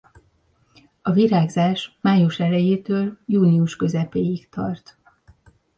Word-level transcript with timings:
A 1.01 1.11
virágzás 1.11 1.97
május 2.01 2.39
elejétől 2.39 3.19
június 3.25 3.75
közepéig 3.75 4.49
tart. 4.49 4.97